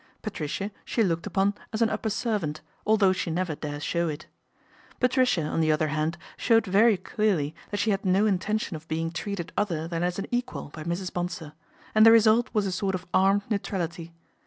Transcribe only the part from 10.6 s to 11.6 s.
by Mrs. Bonsor,